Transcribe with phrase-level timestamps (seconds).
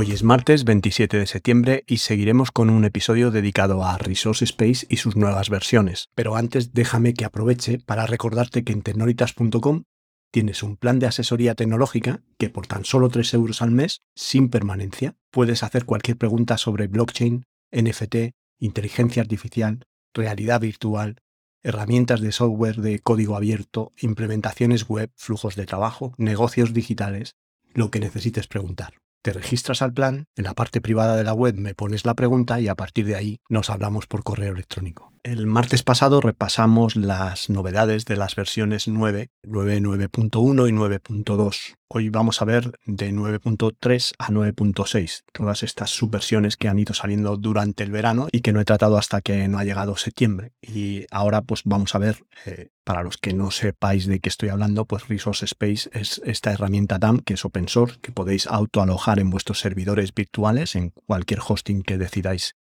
[0.00, 4.86] Hoy es martes 27 de septiembre y seguiremos con un episodio dedicado a Resource Space
[4.88, 6.08] y sus nuevas versiones.
[6.14, 9.82] Pero antes déjame que aproveche para recordarte que en tecnolitas.com
[10.30, 14.50] tienes un plan de asesoría tecnológica que por tan solo 3 euros al mes, sin
[14.50, 19.84] permanencia, puedes hacer cualquier pregunta sobre blockchain, NFT, inteligencia artificial,
[20.14, 21.16] realidad virtual,
[21.64, 27.34] herramientas de software de código abierto, implementaciones web, flujos de trabajo, negocios digitales,
[27.74, 28.92] lo que necesites preguntar
[29.22, 32.60] te registras al plan, en la parte privada de la web me pones la pregunta
[32.60, 35.12] y a partir de ahí nos hablamos por correo electrónico.
[35.28, 41.76] El martes pasado repasamos las novedades de las versiones 9, 9.9.1 y 9.2.
[41.90, 47.36] Hoy vamos a ver de 9.3 a 9.6, todas estas subversiones que han ido saliendo
[47.36, 50.52] durante el verano y que no he tratado hasta que no ha llegado septiembre.
[50.62, 54.48] Y ahora pues vamos a ver, eh, para los que no sepáis de qué estoy
[54.48, 59.18] hablando, pues Resource Space es esta herramienta DAM que es open source, que podéis autoalojar
[59.18, 62.56] en vuestros servidores virtuales, en cualquier hosting que decidáis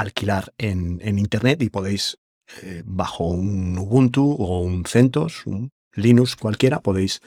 [0.00, 2.18] alquilar en, Internet y podéis,
[2.62, 7.20] eh, bajo un Ubuntu o un CentOS, un Linux cualquiera, podéis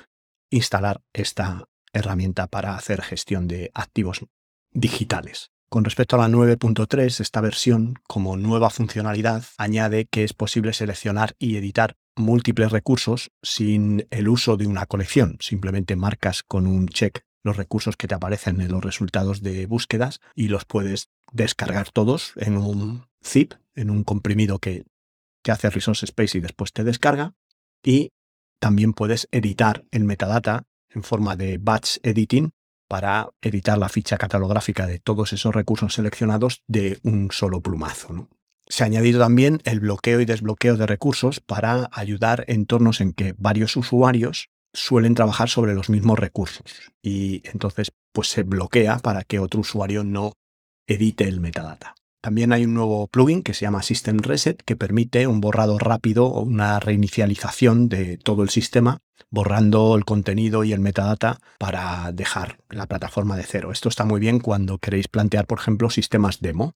[0.49, 4.25] instalar esta herramienta para hacer gestión de activos
[4.71, 5.51] digitales.
[5.69, 11.35] Con respecto a la 9.3, esta versión, como nueva funcionalidad, añade que es posible seleccionar
[11.39, 15.37] y editar múltiples recursos sin el uso de una colección.
[15.39, 20.19] Simplemente marcas con un check los recursos que te aparecen en los resultados de búsquedas
[20.35, 24.85] y los puedes descargar todos en un zip, en un comprimido que
[25.41, 27.33] te hace Resource Space y después te descarga.
[27.83, 28.11] Y
[28.59, 32.51] también puedes editar el metadata en forma de batch editing
[32.87, 38.29] para editar la ficha catalográfica de todos esos recursos seleccionados de un solo plumazo.
[38.67, 43.13] Se ha añadido también el bloqueo y desbloqueo de recursos para ayudar en entornos en
[43.13, 49.23] que varios usuarios suelen trabajar sobre los mismos recursos y entonces pues se bloquea para
[49.23, 50.33] que otro usuario no
[50.87, 51.95] edite el metadata.
[52.23, 56.27] También hay un nuevo plugin que se llama System Reset que permite un borrado rápido
[56.27, 58.99] o una reinicialización de todo el sistema,
[59.29, 63.73] borrando el contenido y el metadata para dejar la plataforma de cero.
[63.73, 66.75] Esto está muy bien cuando queréis plantear, por ejemplo, sistemas demo.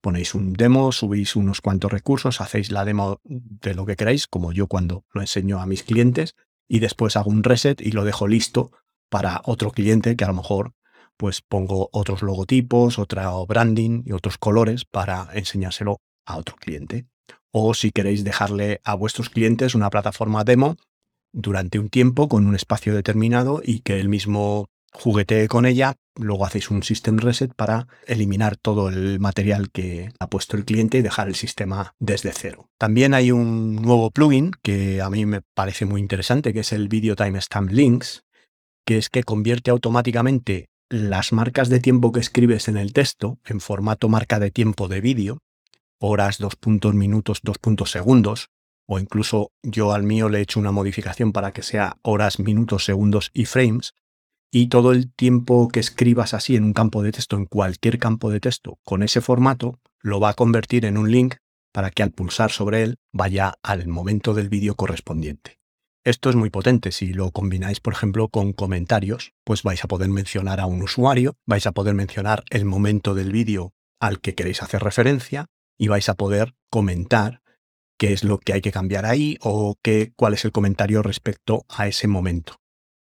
[0.00, 4.52] Ponéis un demo, subís unos cuantos recursos, hacéis la demo de lo que queráis, como
[4.52, 6.36] yo cuando lo enseño a mis clientes,
[6.68, 8.70] y después hago un reset y lo dejo listo
[9.10, 10.72] para otro cliente que a lo mejor
[11.16, 17.06] pues pongo otros logotipos, otra branding y otros colores para enseñárselo a otro cliente.
[17.50, 20.76] O si queréis dejarle a vuestros clientes una plataforma demo
[21.32, 26.46] durante un tiempo con un espacio determinado y que el mismo juguetee con ella, luego
[26.46, 31.02] hacéis un system reset para eliminar todo el material que ha puesto el cliente y
[31.02, 32.68] dejar el sistema desde cero.
[32.78, 36.88] También hay un nuevo plugin que a mí me parece muy interesante, que es el
[36.88, 38.24] Video Timestamp Links,
[38.86, 43.60] que es que convierte automáticamente las marcas de tiempo que escribes en el texto en
[43.60, 45.38] formato marca de tiempo de vídeo,
[45.98, 48.50] horas, dos puntos, minutos, dos puntos, segundos,
[48.86, 52.84] o incluso yo al mío le he hecho una modificación para que sea horas, minutos,
[52.84, 53.94] segundos y frames,
[54.52, 58.30] y todo el tiempo que escribas así en un campo de texto, en cualquier campo
[58.30, 61.34] de texto, con ese formato, lo va a convertir en un link
[61.72, 65.58] para que al pulsar sobre él vaya al momento del vídeo correspondiente.
[66.06, 66.92] Esto es muy potente.
[66.92, 71.34] Si lo combináis, por ejemplo, con comentarios, pues vais a poder mencionar a un usuario,
[71.46, 75.46] vais a poder mencionar el momento del vídeo al que queréis hacer referencia
[75.76, 77.42] y vais a poder comentar
[77.98, 81.66] qué es lo que hay que cambiar ahí o qué, cuál es el comentario respecto
[81.68, 82.60] a ese momento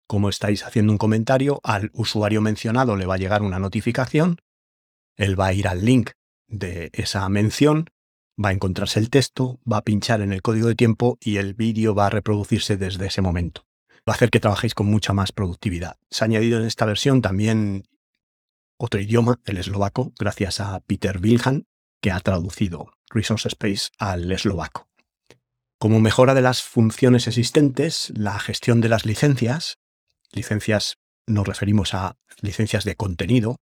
[0.07, 4.37] como estáis haciendo un comentario, al usuario mencionado le va a llegar una notificación,
[5.17, 6.11] él va a ir al link
[6.47, 7.89] de esa mención,
[8.43, 11.53] va a encontrarse el texto, va a pinchar en el código de tiempo y el
[11.53, 13.65] vídeo va a reproducirse desde ese momento.
[14.07, 15.97] Va a hacer que trabajéis con mucha más productividad.
[16.09, 17.83] Se ha añadido en esta versión también
[18.77, 21.65] otro idioma, el eslovaco, gracias a Peter Wilhan,
[22.01, 24.87] que ha traducido Resource Space al eslovaco.
[25.79, 29.77] Como mejora de las funciones existentes, la gestión de las licencias
[30.31, 33.57] licencias nos referimos a licencias de contenido.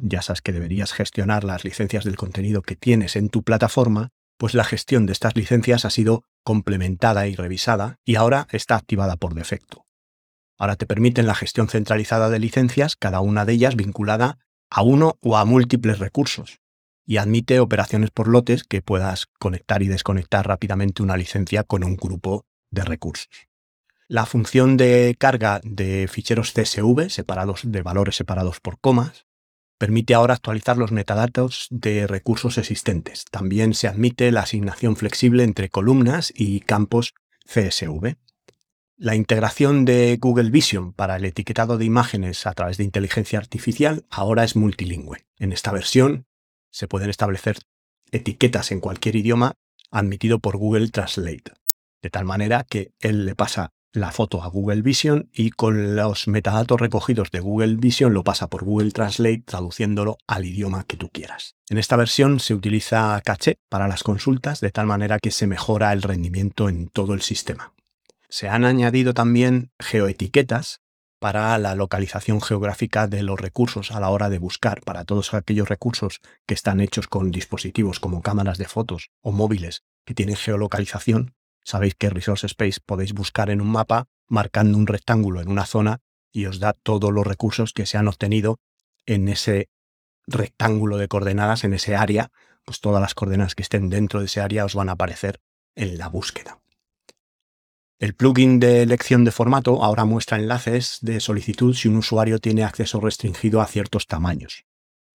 [0.00, 4.54] Ya sabes que deberías gestionar las licencias del contenido que tienes en tu plataforma, pues
[4.54, 9.34] la gestión de estas licencias ha sido complementada y revisada y ahora está activada por
[9.34, 9.84] defecto.
[10.58, 14.38] Ahora te permiten la gestión centralizada de licencias, cada una de ellas vinculada
[14.70, 16.60] a uno o a múltiples recursos.
[17.04, 21.96] Y admite operaciones por lotes que puedas conectar y desconectar rápidamente una licencia con un
[21.96, 23.48] grupo de recursos.
[24.08, 29.26] La función de carga de ficheros CSV separados de valores separados por comas
[29.82, 33.24] permite ahora actualizar los metadatos de recursos existentes.
[33.32, 37.14] También se admite la asignación flexible entre columnas y campos
[37.46, 38.14] CSV.
[38.96, 44.06] La integración de Google Vision para el etiquetado de imágenes a través de inteligencia artificial
[44.08, 45.26] ahora es multilingüe.
[45.36, 46.26] En esta versión
[46.70, 47.58] se pueden establecer
[48.12, 49.54] etiquetas en cualquier idioma
[49.90, 51.54] admitido por Google Translate,
[52.02, 56.26] de tal manera que él le pasa la foto a Google Vision y con los
[56.26, 61.10] metadatos recogidos de Google Vision lo pasa por Google Translate traduciéndolo al idioma que tú
[61.10, 61.56] quieras.
[61.68, 65.92] En esta versión se utiliza caché para las consultas de tal manera que se mejora
[65.92, 67.74] el rendimiento en todo el sistema.
[68.28, 70.80] Se han añadido también geoetiquetas
[71.18, 75.68] para la localización geográfica de los recursos a la hora de buscar para todos aquellos
[75.68, 81.34] recursos que están hechos con dispositivos como cámaras de fotos o móviles que tienen geolocalización
[81.64, 86.00] Sabéis que Resource Space podéis buscar en un mapa marcando un rectángulo en una zona
[86.32, 88.58] y os da todos los recursos que se han obtenido
[89.06, 89.68] en ese
[90.26, 92.30] rectángulo de coordenadas, en ese área,
[92.64, 95.40] pues todas las coordenadas que estén dentro de ese área os van a aparecer
[95.74, 96.60] en la búsqueda.
[97.98, 102.64] El plugin de elección de formato ahora muestra enlaces de solicitud si un usuario tiene
[102.64, 104.64] acceso restringido a ciertos tamaños.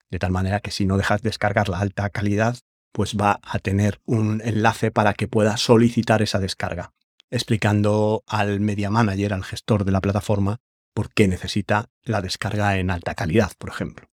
[0.10, 2.58] De tal manera que si no dejas descargar la alta calidad,
[2.98, 6.94] pues va a tener un enlace para que pueda solicitar esa descarga,
[7.30, 10.62] explicando al media manager, al gestor de la plataforma,
[10.96, 14.08] por qué necesita la descarga en alta calidad, por ejemplo.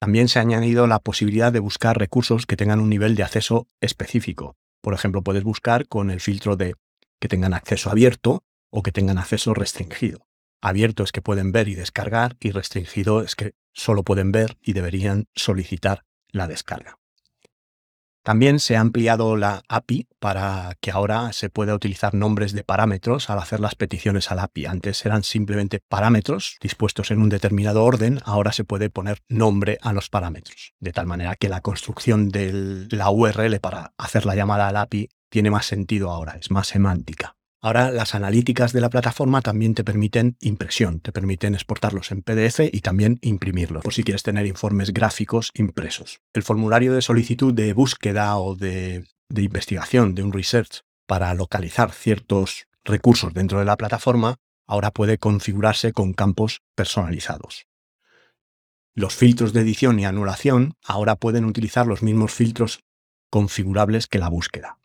[0.00, 3.68] También se ha añadido la posibilidad de buscar recursos que tengan un nivel de acceso
[3.80, 4.56] específico.
[4.80, 6.74] Por ejemplo, puedes buscar con el filtro de
[7.20, 10.26] que tengan acceso abierto o que tengan acceso restringido.
[10.60, 14.72] Abierto es que pueden ver y descargar y restringido es que solo pueden ver y
[14.72, 16.02] deberían solicitar
[16.32, 16.98] la descarga.
[18.26, 23.30] También se ha ampliado la API para que ahora se pueda utilizar nombres de parámetros
[23.30, 24.66] al hacer las peticiones al API.
[24.66, 29.92] Antes eran simplemente parámetros dispuestos en un determinado orden, ahora se puede poner nombre a
[29.92, 34.66] los parámetros, de tal manera que la construcción de la URL para hacer la llamada
[34.66, 37.36] al API tiene más sentido ahora, es más semántica.
[37.62, 42.60] Ahora las analíticas de la plataforma también te permiten impresión, te permiten exportarlos en PDF
[42.70, 46.20] y también imprimirlos, por si quieres tener informes gráficos impresos.
[46.34, 49.04] El formulario de solicitud de búsqueda o de,
[49.34, 54.36] investigación, de un research, para localizar ciertos recursos dentro de la plataforma,
[54.66, 57.66] ahora puede configurarse con campos personalizados.
[58.94, 62.80] Los filtros de edición y anulación ahora pueden utilizar los mismos filtros
[63.30, 64.78] configurables que la búsqueda.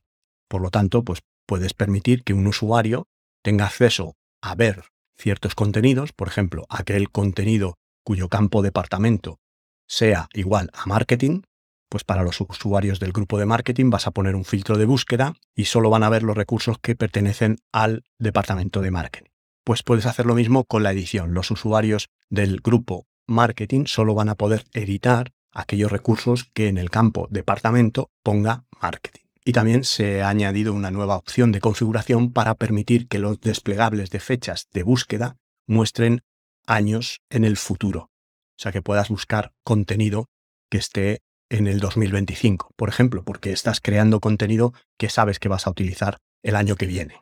[0.48, 3.08] Por lo tanto, pues puedes permitir que un usuario
[3.44, 4.84] tenga acceso a ver
[5.18, 9.40] ciertos contenidos, por ejemplo, aquel contenido cuyo campo departamento
[9.88, 11.42] sea igual a marketing,
[11.90, 15.34] pues para los usuarios del grupo de marketing vas a poner un filtro de búsqueda
[15.54, 19.30] y solo van a ver los recursos que pertenecen al departamento de marketing.
[19.66, 21.34] Pues puedes hacer lo mismo con la edición.
[21.34, 26.90] Los usuarios del grupo marketing solo van a poder editar aquellos recursos que en el
[26.90, 29.31] campo departamento ponga marketing.
[29.44, 34.12] Y también se ha añadido una nueva opción de configuración para permitir que los desplegables
[34.12, 36.22] de fechas de búsqueda muestren
[36.68, 38.12] años en el futuro.
[38.58, 40.30] O sea, que puedas buscar contenido
[40.70, 45.68] que esté en el 2025, por ejemplo, porque estás creando contenido que sabes que vas
[45.68, 47.16] a utilizar el año que viene.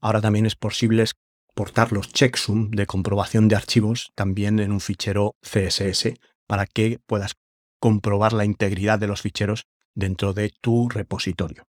[0.00, 5.34] Ahora también es posible exportar los checksum de comprobación de archivos también en un fichero
[5.42, 6.14] CSS
[6.46, 7.34] para que puedas
[7.80, 11.64] comprobar la integridad de los ficheros dentro de tu repositorio.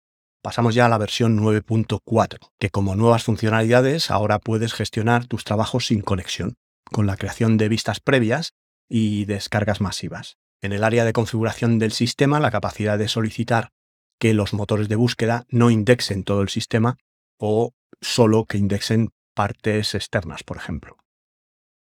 [0.43, 5.87] Pasamos ya a la versión 9.4, que como nuevas funcionalidades ahora puedes gestionar tus trabajos
[5.87, 6.55] sin conexión,
[6.91, 8.55] con la creación de vistas previas
[8.89, 10.39] y descargas masivas.
[10.61, 13.71] En el área de configuración del sistema, la capacidad de solicitar
[14.19, 16.97] que los motores de búsqueda no indexen todo el sistema
[17.39, 20.97] o solo que indexen partes externas, por ejemplo.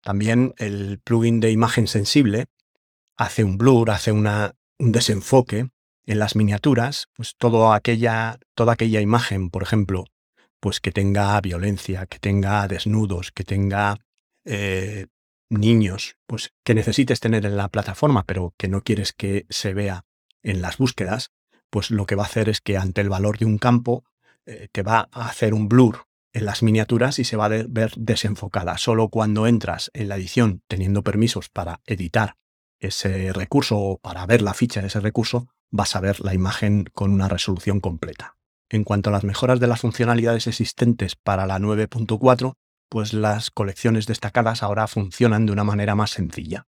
[0.02, 2.46] También el plugin de imagen sensible
[3.18, 4.28] hace un blur, hace un
[4.80, 5.70] desenfoque
[6.10, 10.06] en las miniaturas, pues todo aquella, toda aquella imagen, por ejemplo,
[10.60, 13.96] pues que tenga violencia, que tenga desnudos, que tenga
[14.44, 15.06] eh,
[15.52, 20.04] niños, pues que necesites tener en la plataforma, pero que no quieres que se vea
[20.42, 21.30] en las búsquedas,
[21.70, 24.04] pues lo que va a hacer es que ante el valor de un campo
[24.48, 27.94] eh, te va a hacer un blur en las miniaturas y se va a ver
[27.98, 28.80] desenfocada.
[28.80, 32.36] Solo cuando entras en la edición teniendo permisos para editar
[32.80, 36.86] ese recurso o para ver la ficha de ese recurso, vas a ver la imagen
[36.94, 38.36] con una resolución completa.
[38.70, 42.54] En cuanto a las mejoras de las funcionalidades existentes para la 9.4,
[42.90, 46.68] pues las colecciones destacadas ahora funcionan de una manera más sencilla,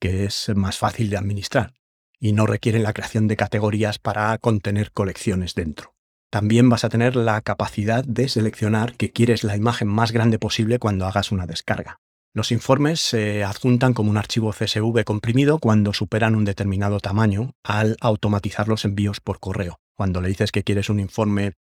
[0.00, 1.74] que es más fácil de administrar
[2.20, 5.94] y no requieren la creación de categorías para contener colecciones dentro.
[6.30, 10.78] También vas a tener la capacidad de seleccionar que quieres la imagen más grande posible
[10.78, 12.00] cuando hagas una descarga.
[12.34, 17.96] Los informes se adjuntan como un archivo CSV comprimido cuando superan un determinado tamaño al
[18.00, 19.80] automatizar los envíos por correo.
[19.94, 21.54] Cuando le dices que quieres un informe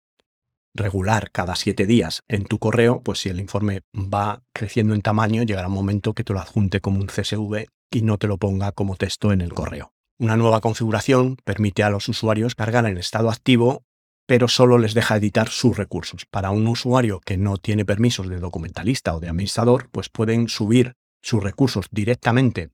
[0.73, 5.43] regular cada siete días en tu correo, pues si el informe va creciendo en tamaño,
[5.43, 8.71] llegará un momento que te lo adjunte como un CSV y no te lo ponga
[8.73, 9.93] como texto en el correo.
[10.19, 13.83] Una nueva configuración permite a los usuarios cargar en estado activo,
[14.27, 16.25] pero solo les deja editar sus recursos.
[16.25, 20.93] Para un usuario que no tiene permisos de documentalista o de administrador, pues pueden subir
[21.23, 22.69] sus recursos directamente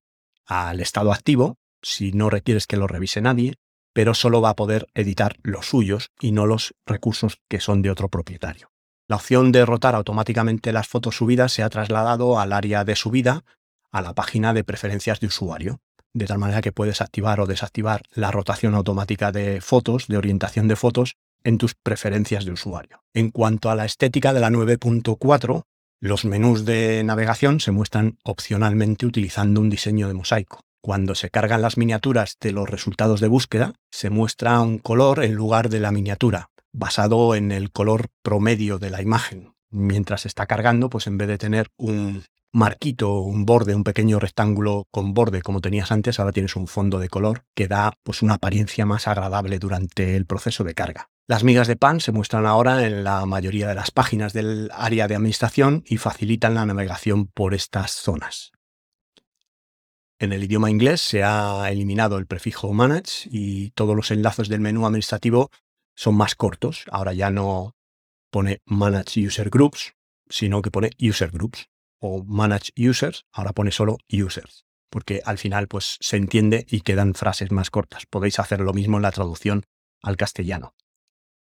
[0.45, 3.53] al estado activo, si no requieres que lo revise nadie,
[3.93, 7.91] pero solo va a poder editar los suyos y no los recursos que son de
[7.91, 8.71] otro propietario.
[9.07, 13.43] La opción de rotar automáticamente las fotos subidas se ha trasladado al área de subida,
[13.91, 15.81] a la página de preferencias de usuario,
[16.13, 20.67] de tal manera que puedes activar o desactivar la rotación automática de fotos, de orientación
[20.67, 23.03] de fotos, en tus preferencias de usuario.
[23.13, 25.63] En cuanto a la estética de la 9.4,
[26.01, 30.59] los menús de navegación se muestran opcionalmente utilizando un diseño de mosaico.
[30.81, 35.33] Cuando se cargan las miniaturas de los resultados de búsqueda, se muestra un color en
[35.33, 39.53] lugar de la miniatura, basado en el color promedio de la imagen.
[39.71, 44.87] Mientras está cargando, pues en vez de tener un marquito, un borde, un pequeño rectángulo
[44.91, 48.35] con borde como tenías antes, ahora tienes un fondo de color que da pues una
[48.35, 51.09] apariencia más agradable durante el proceso de carga.
[51.25, 55.07] Las migas de pan se muestran ahora en la mayoría de las páginas del área
[55.07, 58.51] de administración y facilitan la navegación por estas zonas.
[60.19, 64.59] En el idioma inglés se ha eliminado el prefijo manage y todos los enlaces del
[64.59, 65.49] menú administrativo
[65.95, 66.83] son más cortos.
[66.91, 67.77] Ahora ya no
[68.29, 69.93] pone manage user groups,
[70.27, 75.69] sino que pone user groups o manage users, ahora pone solo users, porque al final
[75.69, 78.05] pues se entiende y quedan frases más cortas.
[78.07, 79.63] Podéis hacer lo mismo en la traducción
[80.01, 80.73] al castellano.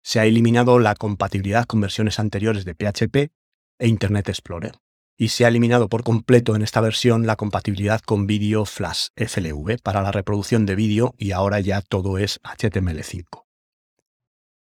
[0.07, 3.33] Se ha eliminado la compatibilidad con versiones anteriores de PHP
[3.77, 4.79] e Internet Explorer
[5.17, 9.81] y se ha eliminado por completo en esta versión la compatibilidad con vídeo Flash FLV
[9.83, 13.43] para la reproducción de vídeo y ahora ya todo es HTML5.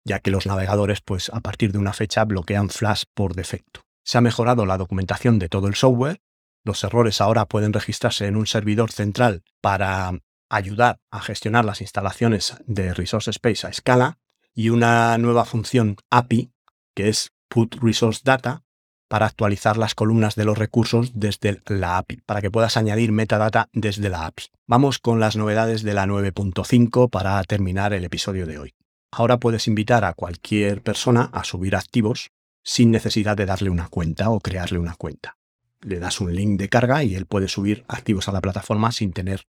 [0.06, 3.82] Ya que los navegadores pues a partir de una fecha bloquean Flash por defecto.
[4.06, 6.22] Se ha mejorado la documentación de todo el software,
[6.64, 12.56] los errores ahora pueden registrarse en un servidor central para ayudar a gestionar las instalaciones
[12.64, 14.18] de Resource Space a escala
[14.56, 16.50] y una nueva función API
[16.94, 18.64] que es Put Resource Data
[19.06, 23.68] para actualizar las columnas de los recursos desde la API, para que puedas añadir metadata
[23.72, 24.46] desde la API.
[24.66, 28.74] Vamos con las novedades de la 9.5 para terminar el episodio de hoy.
[29.12, 32.30] Ahora puedes invitar a cualquier persona a subir activos
[32.64, 35.36] sin necesidad de darle una cuenta o crearle una cuenta.
[35.82, 39.12] Le das un link de carga y él puede subir activos a la plataforma sin
[39.12, 39.46] tener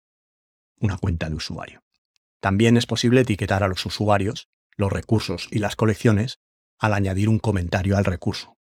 [0.79, 1.81] una cuenta de usuario.
[2.41, 6.39] También es posible etiquetar a los usuarios, los recursos y las colecciones
[6.79, 8.55] al añadir un comentario al recurso.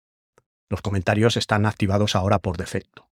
[0.69, 3.09] Los comentarios están activados ahora por defecto.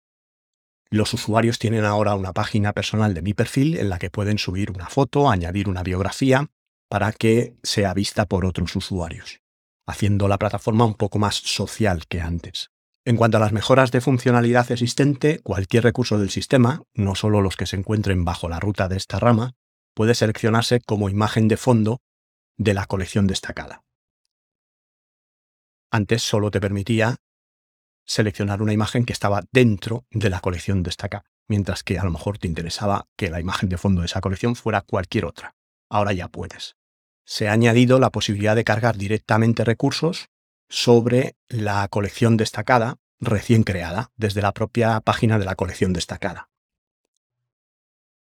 [0.91, 4.71] Los usuarios tienen ahora una página personal de mi perfil en la que pueden subir
[4.71, 6.49] una foto, añadir una biografía,
[6.89, 9.41] para que sea vista por otros usuarios,
[9.87, 12.71] haciendo la plataforma un poco más social que antes.
[13.05, 17.57] En cuanto a las mejoras de funcionalidad existente, cualquier recurso del sistema, no solo los
[17.57, 19.55] que se encuentren bajo la ruta de esta rama,
[19.95, 22.01] puede seleccionarse como imagen de fondo
[22.57, 23.83] de la colección destacada.
[25.91, 27.17] Antes solo te permitía
[28.05, 32.39] seleccionar una imagen que estaba dentro de la colección destacada, mientras que a lo mejor
[32.39, 35.55] te interesaba que la imagen de fondo de esa colección fuera cualquier otra.
[35.91, 36.77] Ahora ya puedes.
[37.25, 40.29] Se ha añadido la posibilidad de cargar directamente recursos
[40.69, 46.51] sobre la colección destacada recién creada desde la propia página de la colección destacada.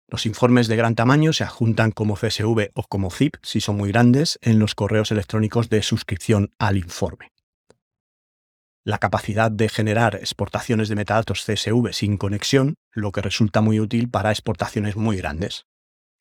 [0.09, 3.91] Los informes de gran tamaño se adjuntan como CSV o como zip si son muy
[3.91, 7.33] grandes en los correos electrónicos de suscripción al informe
[8.87, 14.09] la capacidad de generar exportaciones de metadatos CSV sin conexión, lo que resulta muy útil
[14.09, 15.67] para exportaciones muy grandes.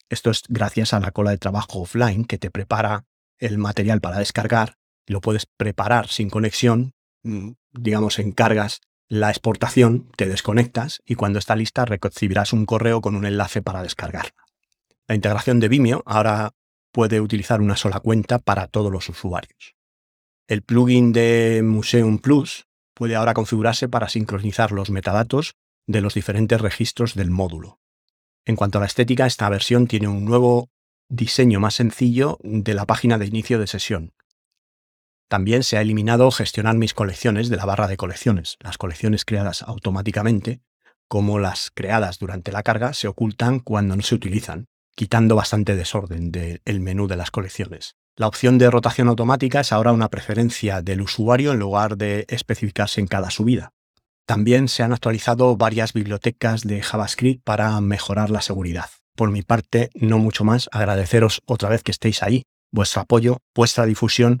[0.08, 3.04] Esto es gracias a la cola de trabajo offline que te prepara
[3.38, 10.26] el material para descargar, lo puedes preparar sin conexión, mm, digamos, encargas la exportación, te
[10.26, 14.44] desconectas y cuando está lista recibirás un correo con un enlace para descargarla.
[15.06, 16.52] La integración de Vimeo ahora
[16.92, 19.76] puede utilizar una sola cuenta para todos los usuarios.
[20.48, 25.54] El plugin de Museum Plus puede ahora configurarse para sincronizar los metadatos
[25.86, 27.78] de los diferentes registros del módulo.
[28.44, 30.70] En cuanto a la estética, esta versión tiene un nuevo
[31.08, 34.12] diseño más sencillo de la página de inicio de sesión.
[35.28, 38.56] También se ha eliminado gestionar mis colecciones de la barra de colecciones.
[38.60, 40.60] Las colecciones creadas automáticamente,
[41.08, 46.30] como las creadas durante la carga, se ocultan cuando no se utilizan, quitando bastante desorden
[46.30, 47.96] del menú de las colecciones.
[48.16, 53.00] La opción de rotación automática es ahora una preferencia del usuario en lugar de especificarse
[53.00, 53.72] en cada subida.
[54.26, 58.90] También se han actualizado varias bibliotecas de JavaScript para mejorar la seguridad.
[59.16, 63.86] Por mi parte, no mucho más, agradeceros otra vez que estéis ahí, vuestro apoyo, vuestra
[63.86, 64.40] difusión